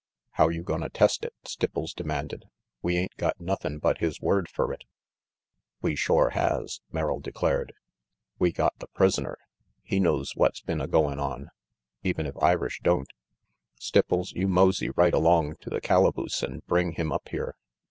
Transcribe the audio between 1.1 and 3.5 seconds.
it?" Stipples demanded. "We ain't got